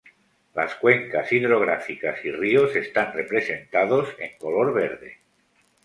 [0.55, 5.19] Las cuencas hidrográficas y ríos están representados en color verde.